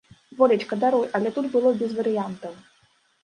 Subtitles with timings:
[0.39, 2.57] Волечка, даруй, але тут было без варыянтаў.